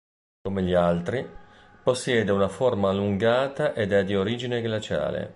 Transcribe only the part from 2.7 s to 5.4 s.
allungata ed è di origine glaciale.